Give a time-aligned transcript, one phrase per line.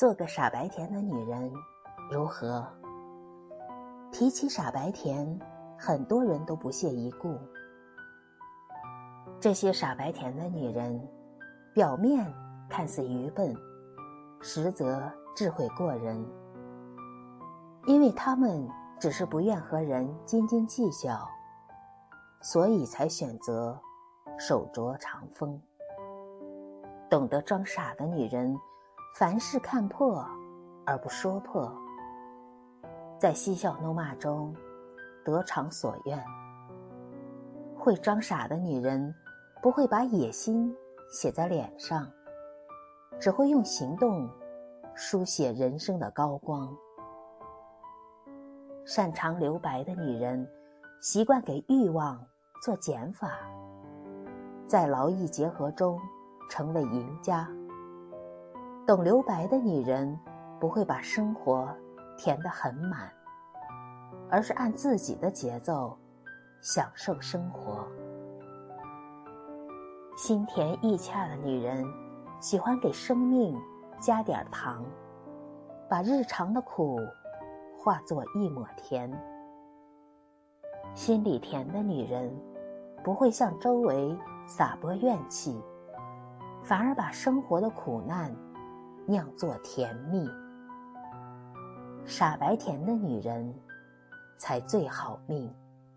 [0.00, 1.52] 做个傻白甜的女人，
[2.10, 2.66] 如何？
[4.10, 5.38] 提起傻白甜，
[5.78, 7.38] 很多人都不屑一顾。
[9.38, 11.06] 这些傻白甜的女人，
[11.74, 12.26] 表面
[12.66, 13.54] 看似愚笨，
[14.40, 15.02] 实则
[15.36, 16.26] 智慧过人，
[17.84, 18.66] 因为她们
[18.98, 21.28] 只是不愿和人斤斤计较，
[22.40, 23.78] 所以才选择
[24.38, 25.60] 手镯长风。
[27.10, 28.58] 懂得装傻的女人。
[29.14, 30.24] 凡事看破
[30.86, 31.70] 而不说破，
[33.18, 34.54] 在嬉笑怒骂中
[35.24, 36.22] 得偿所愿。
[37.76, 39.14] 会装傻的女人，
[39.60, 40.74] 不会把野心
[41.10, 42.10] 写在脸上，
[43.18, 44.28] 只会用行动
[44.94, 46.74] 书写人生的高光。
[48.86, 50.48] 擅长留白的女人，
[51.02, 52.18] 习惯给欲望
[52.62, 53.38] 做减法，
[54.66, 56.00] 在劳逸结合中
[56.48, 57.46] 成为赢家。
[58.90, 60.18] 懂留白的女人，
[60.58, 61.72] 不会把生活
[62.18, 63.08] 填得很满，
[64.28, 65.96] 而是按自己的节奏
[66.60, 67.86] 享受生活。
[70.16, 71.86] 心甜意洽的女人，
[72.40, 73.56] 喜欢给生命
[74.00, 74.84] 加点糖，
[75.88, 76.98] 把日常的苦
[77.78, 79.08] 化作一抹甜。
[80.96, 82.36] 心里甜的女人，
[83.04, 85.62] 不会向周围撒播怨气，
[86.64, 88.34] 反而把生活的苦难。
[89.10, 90.30] 酿作甜蜜，
[92.06, 93.52] 傻白甜的女人，
[94.38, 95.52] 才最好命。